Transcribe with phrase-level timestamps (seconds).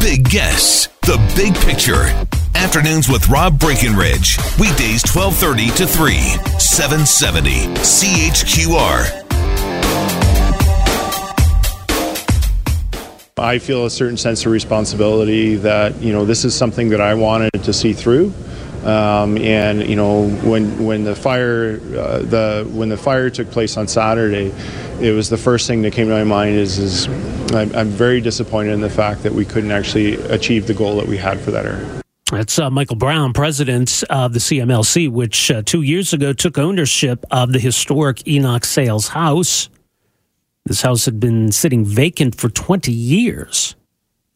[0.00, 2.04] big guests, the big picture.
[2.54, 4.38] Afternoons with Rob Breckenridge.
[4.58, 6.14] Weekdays 1230 to 3,
[6.58, 9.22] 770 CHQR.
[13.38, 17.14] I feel a certain sense of responsibility that, you know, this is something that I
[17.14, 18.32] wanted to see through.
[18.84, 23.76] Um, and you know when when the fire uh, the when the fire took place
[23.76, 24.54] on Saturday,
[25.00, 27.08] it was the first thing that came to my mind is is
[27.52, 31.06] I'm, I'm very disappointed in the fact that we couldn't actually achieve the goal that
[31.06, 32.02] we had for that area.
[32.30, 37.24] That's uh, Michael Brown, president of the CMLC, which uh, two years ago took ownership
[37.30, 39.68] of the historic Enoch Sales House.
[40.64, 43.76] This house had been sitting vacant for 20 years.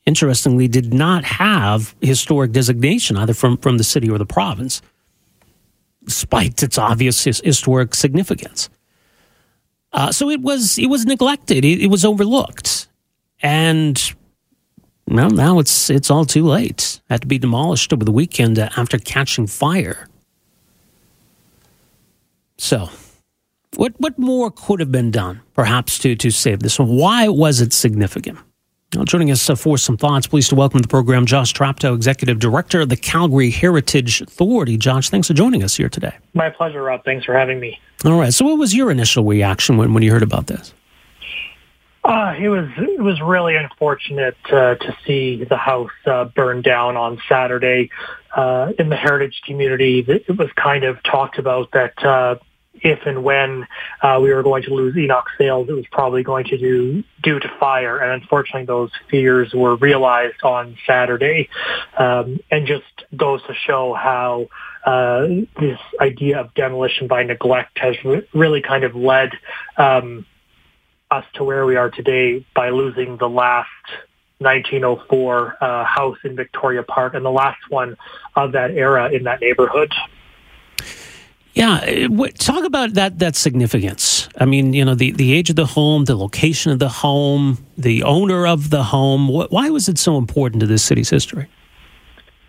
[0.06, 4.80] Interestingly, did not have historic designation either from, from the city or the province,
[6.04, 8.70] despite its obvious his, historic significance.
[9.92, 11.64] Uh, so it was it was neglected.
[11.64, 12.86] It, it was overlooked,
[13.42, 14.14] and
[15.06, 17.00] well, now it's it's all too late.
[17.08, 20.08] Had to be demolished over the weekend after catching fire.
[22.58, 22.90] So,
[23.76, 26.88] what what more could have been done, perhaps, to to save this one?
[26.96, 28.38] Why was it significant?
[28.94, 31.94] Well, joining us uh, for some thoughts, pleased to welcome to the program Josh Traptow,
[31.94, 34.76] Executive Director of the Calgary Heritage Authority.
[34.76, 36.12] Josh, thanks for joining us here today.
[36.34, 37.04] My pleasure, Rob.
[37.04, 37.78] Thanks for having me.
[38.04, 38.34] All right.
[38.34, 40.74] So, what was your initial reaction when, when you heard about this?
[42.10, 46.96] Uh, it was it was really unfortunate uh, to see the house uh, burn down
[46.96, 47.88] on Saturday
[48.34, 50.04] uh, in the heritage community.
[50.08, 52.34] It was kind of talked about that uh,
[52.74, 53.64] if and when
[54.02, 57.38] uh, we were going to lose Enoch Sales, it was probably going to do due
[57.38, 57.98] to fire.
[57.98, 61.48] And unfortunately, those fears were realized on Saturday,
[61.96, 64.48] um, and just goes to show how.
[64.82, 65.26] Uh,
[65.60, 69.30] this idea of demolition by neglect has re- really kind of led
[69.76, 70.24] um,
[71.10, 73.68] us to where we are today by losing the last
[74.38, 77.96] 1904 uh, house in Victoria Park and the last one
[78.36, 79.92] of that era in that neighborhood.
[81.52, 82.06] Yeah,
[82.38, 84.28] talk about that that significance.
[84.38, 87.58] I mean, you know, the, the age of the home, the location of the home,
[87.76, 89.28] the owner of the home.
[89.28, 91.48] Why was it so important to this city's history?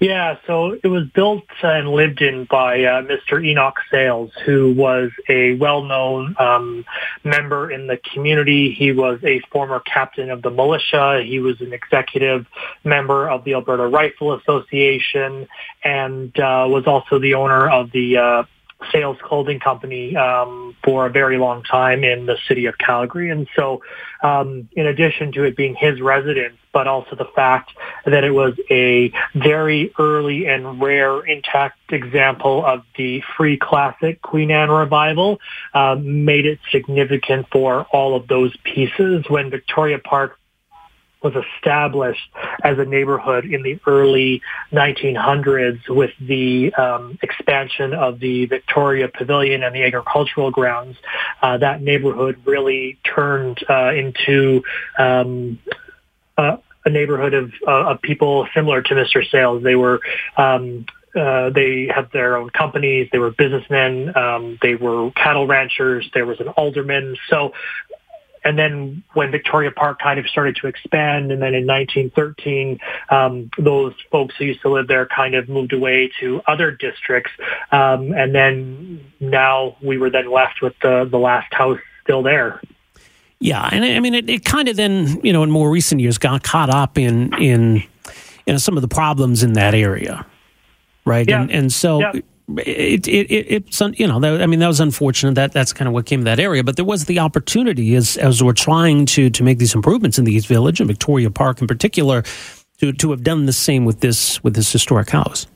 [0.01, 3.45] Yeah, so it was built and lived in by uh, Mr.
[3.45, 6.85] Enoch Sales, who was a well-known um,
[7.23, 8.71] member in the community.
[8.71, 11.21] He was a former captain of the militia.
[11.23, 12.47] He was an executive
[12.83, 15.47] member of the Alberta Rifle Association
[15.83, 18.43] and uh, was also the owner of the uh,
[18.91, 23.29] sales clothing company um, for a very long time in the city of Calgary.
[23.29, 23.81] And so,
[24.23, 27.71] um, in addition to it being his residence, but also the fact
[28.05, 34.51] that it was a very early and rare intact example of the free classic Queen
[34.51, 35.39] Anne revival,
[35.73, 39.25] um, made it significant for all of those pieces.
[39.27, 40.39] When Victoria Park
[41.23, 42.29] was established
[42.63, 49.63] as a neighborhood in the early 1900s with the um, expansion of the Victoria Pavilion
[49.63, 50.97] and the agricultural grounds.
[51.41, 54.63] Uh, that neighborhood really turned uh, into
[54.97, 55.59] um,
[56.37, 59.27] a, neighborhood of, uh, of people similar to Mr.
[59.29, 59.63] Sales.
[59.63, 59.99] They were
[60.37, 63.09] um, uh, they had their own companies.
[63.11, 64.15] They were businessmen.
[64.15, 66.09] Um, they were cattle ranchers.
[66.13, 67.17] There was an alderman.
[67.29, 67.53] So
[68.43, 72.79] and then when Victoria Park kind of started to expand, and then in 1913,
[73.09, 77.31] um, those folks who used to live there kind of moved away to other districts,
[77.71, 82.61] um, and then now we were then left with the the last house still there.
[83.39, 86.17] Yeah, and I mean, it, it kind of then you know in more recent years
[86.17, 87.83] got caught up in in
[88.45, 90.25] you know some of the problems in that area,
[91.05, 91.27] right?
[91.27, 91.41] Yeah.
[91.41, 91.99] And and so.
[91.99, 92.11] Yeah
[92.59, 95.87] it, it, it, it's you know that, I mean that was unfortunate that that's kind
[95.87, 99.05] of what came to that area but there was the opportunity as as we're trying
[99.07, 102.23] to to make these improvements in the East Village and Victoria Park in particular
[102.79, 105.47] to to have done the same with this with this historic house.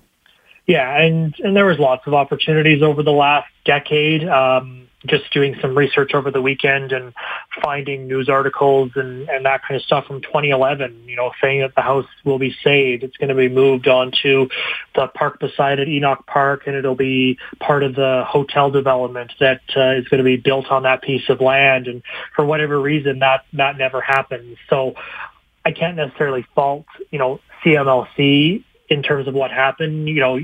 [0.68, 4.28] Yeah, and and there was lots of opportunities over the last decade.
[4.28, 7.14] Um, just doing some research over the weekend and
[7.62, 11.76] finding news articles and, and that kind of stuff from 2011, you know, saying that
[11.76, 13.04] the house will be saved.
[13.04, 14.50] It's going to be moved on to
[14.96, 19.62] the park beside it, Enoch Park, and it'll be part of the hotel development that
[19.76, 21.88] uh, is going to be built on that piece of land.
[21.88, 22.02] And
[22.36, 24.58] for whatever reason, that, that never happened.
[24.70, 24.96] So
[25.64, 30.40] I can't necessarily fault, you know, CMLC in terms of what happened, you know,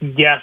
[0.00, 0.42] yes,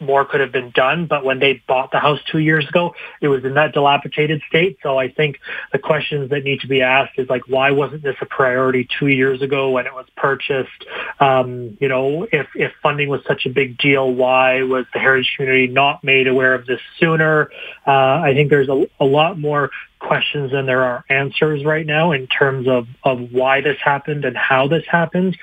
[0.00, 1.06] more could have been done.
[1.06, 4.78] But when they bought the house two years ago, it was in that dilapidated state.
[4.82, 5.38] So I think
[5.72, 9.08] the questions that need to be asked is like, why wasn't this a priority two
[9.08, 10.84] years ago when it was purchased?
[11.20, 15.32] Um, you know, if, if funding was such a big deal, why was the heritage
[15.36, 17.50] community not made aware of this sooner?
[17.86, 22.12] Uh, I think there's a, a lot more questions than there are answers right now
[22.12, 25.36] in terms of, of why this happened and how this happened.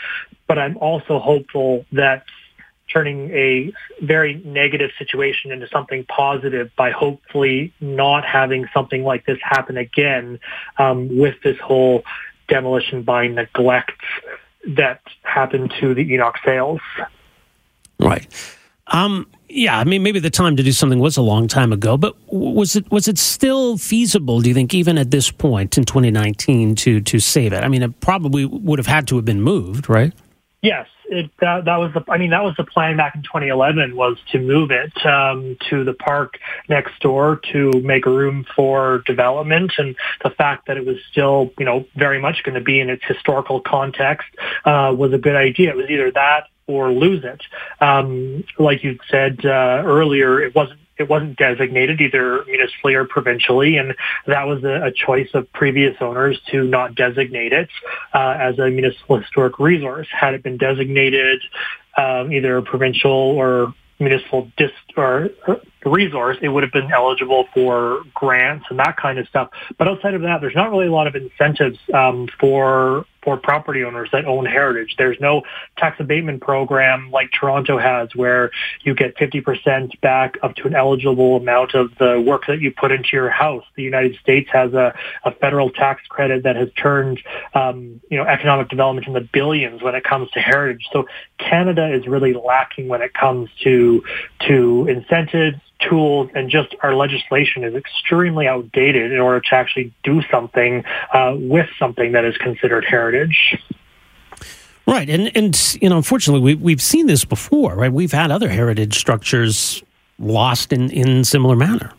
[0.47, 2.25] But I'm also hopeful that
[2.94, 9.40] turning a very negative situation into something positive by hopefully not having something like this
[9.42, 10.40] happen again
[10.78, 12.04] um, with this whole
[12.48, 14.00] demolition by neglect
[14.68, 16.81] that happened to the Enoch Sales.
[18.00, 18.28] Right.
[18.88, 21.95] Um, yeah, I mean, maybe the time to do something was a long time ago,
[21.95, 24.42] but was it was it still feasible?
[24.42, 27.63] Do you think, even at this point in 2019, to to save it?
[27.63, 30.12] I mean, it probably would have had to have been moved, right?
[30.63, 33.98] Yes, it that, that was the I mean that was the plan back in 2011
[33.98, 36.39] was to move it um, to the park
[36.69, 39.94] next door to make room for development and
[40.24, 43.04] the fact that it was still you know very much going to be in its
[43.06, 44.30] historical context
[44.63, 45.71] uh, was a good idea.
[45.71, 47.42] It was either that or lose it.
[47.81, 53.78] Um, like you said uh, earlier, it wasn't it wasn't designated either municipally or provincially,
[53.78, 53.95] and
[54.28, 57.69] that was a, a choice of previous owners to not designate it
[58.13, 60.07] uh, as a municipal historic resource.
[60.12, 61.42] Had it been designated
[61.98, 65.30] um, either provincial or municipal dist or
[65.86, 69.50] resource, it would have been eligible for grants and that kind of stuff.
[69.78, 73.83] But outside of that, there's not really a lot of incentives um, for for property
[73.83, 74.95] owners that own heritage.
[74.97, 75.43] There's no
[75.77, 81.37] tax abatement program like Toronto has where you get 50% back up to an eligible
[81.37, 83.63] amount of the work that you put into your house.
[83.75, 87.21] The United States has a, a federal tax credit that has turned,
[87.53, 90.87] um, you know, economic development in the billions when it comes to heritage.
[90.91, 94.03] So Canada is really lacking when it comes to,
[94.47, 95.59] to incentives,
[95.89, 100.83] tools and just our legislation is extremely outdated in order to actually do something
[101.13, 103.57] uh, with something that is considered heritage.
[104.85, 107.91] Right, and and you know, unfortunately, we we've seen this before, right?
[107.91, 109.81] We've had other heritage structures
[110.19, 111.94] lost in in similar manner.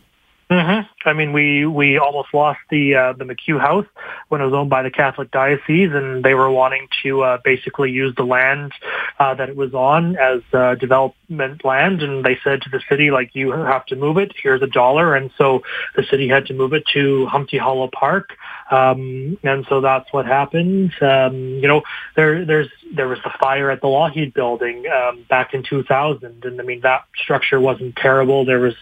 [0.51, 0.87] Mm-hmm.
[1.05, 3.85] I mean, we we almost lost the uh, the McHugh House
[4.29, 7.91] when it was owned by the Catholic diocese, and they were wanting to uh, basically
[7.91, 8.71] use the land
[9.19, 13.11] uh, that it was on as uh, development land, and they said to the city,
[13.11, 14.33] like, you have to move it.
[14.41, 15.61] Here's a dollar, and so
[15.95, 18.31] the city had to move it to Humpy Hollow Park,
[18.71, 20.91] um, and so that's what happened.
[21.01, 21.83] Um, you know,
[22.15, 26.59] there there's there was the fire at the Lougheed building um, back in 2000, and
[26.59, 28.45] I mean that structure wasn't terrible.
[28.45, 28.75] There was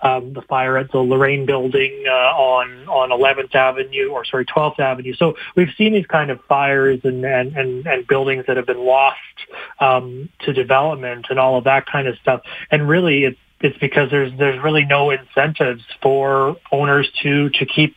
[0.00, 4.78] um, the fire at the Lorraine building uh, on on 11th Avenue, or sorry, 12th
[4.78, 5.14] Avenue.
[5.14, 8.84] So we've seen these kind of fires and and and, and buildings that have been
[8.84, 9.16] lost
[9.80, 12.42] um, to development and all of that kind of stuff.
[12.70, 17.96] And really, it's it's because there's there's really no incentives for owners to to keep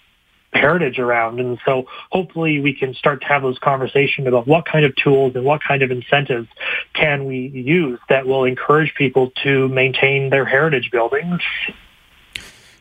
[0.53, 1.39] heritage around.
[1.39, 5.35] And so hopefully we can start to have those conversations about what kind of tools
[5.35, 6.47] and what kind of incentives
[6.93, 11.41] can we use that will encourage people to maintain their heritage buildings.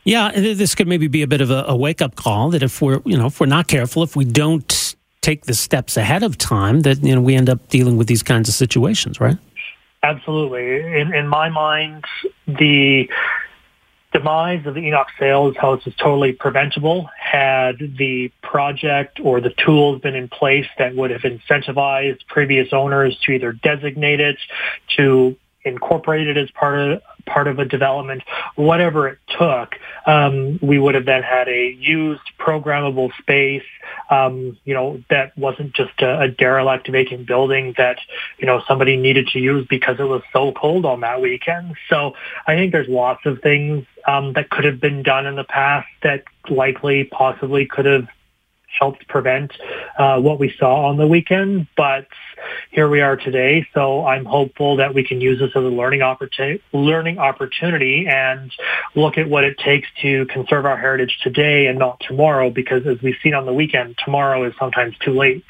[0.03, 2.81] Yeah, this could maybe be a bit of a, a wake up call that if
[2.81, 6.37] we're, you know, if we're not careful, if we don't take the steps ahead of
[6.37, 9.37] time, that you know we end up dealing with these kinds of situations, right?
[10.01, 10.99] Absolutely.
[10.99, 12.05] In, in my mind,
[12.47, 13.09] the
[14.13, 20.01] demise of the Enoch Sales House is totally preventable had the project or the tools
[20.01, 24.37] been in place that would have incentivized previous owners to either designate it,
[24.97, 28.23] to incorporate it as part of part of a development,
[28.55, 33.63] whatever it took, um, we would have then had a used programmable space,
[34.09, 37.99] um, you know, that wasn't just a, a derelict vacant building that,
[38.37, 41.75] you know, somebody needed to use because it was so cold on that weekend.
[41.89, 42.13] So
[42.47, 45.87] I think there's lots of things um, that could have been done in the past
[46.03, 48.07] that likely possibly could have
[48.77, 49.51] helped prevent
[49.99, 51.67] uh, what we saw on the weekend.
[51.75, 52.07] But
[52.71, 56.01] here we are today, so I'm hopeful that we can use this as a learning
[56.01, 58.51] opportunity, learning opportunity, and
[58.95, 62.49] look at what it takes to conserve our heritage today and not tomorrow.
[62.49, 65.43] Because as we've seen on the weekend, tomorrow is sometimes too late.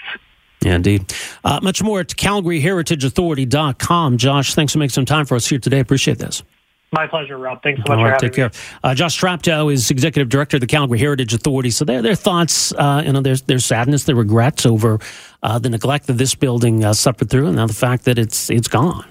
[0.62, 1.13] Yeah, indeed.
[1.44, 4.18] Uh, much more at CalgaryHeritageAuthority.com.
[4.18, 5.79] Josh, thanks for making some time for us here today.
[5.79, 6.44] Appreciate this.
[6.91, 7.62] My pleasure, Rob.
[7.62, 8.51] Thanks so much All right, take care.
[8.84, 11.69] Uh, Josh Traptow is executive director of the Calgary Heritage Authority.
[11.69, 15.00] So their their thoughts, uh, you know, their their sadness, their regrets over
[15.43, 18.50] uh, the neglect that this building uh, suffered through, and now the fact that it's
[18.50, 19.05] it's gone.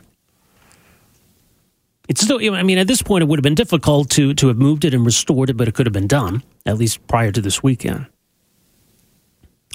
[2.09, 4.57] It's still, I mean, at this point, it would have been difficult to to have
[4.57, 7.41] moved it and restored it, but it could have been done at least prior to
[7.41, 8.07] this weekend.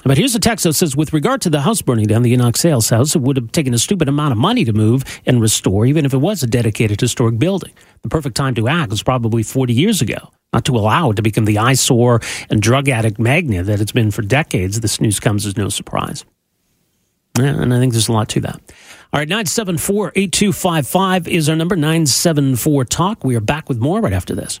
[0.04, 2.58] But here's a text that says, with regard to the house burning down, the Enoch
[2.58, 5.86] Sales house, it would have taken a stupid amount of money to move and restore,
[5.86, 7.72] even if it was a dedicated historic building.
[8.02, 11.22] The perfect time to act was probably 40 years ago, not to allow it to
[11.22, 12.20] become the eyesore
[12.50, 14.80] and drug addict magnet that it's been for decades.
[14.80, 16.24] This news comes as no surprise.
[17.38, 18.60] Yeah, and I think there's a lot to that.
[19.12, 23.24] All right, 974 8255 is our number, 974 Talk.
[23.24, 24.60] We are back with more right after this.